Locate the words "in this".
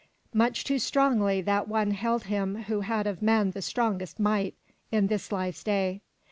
4.91-5.31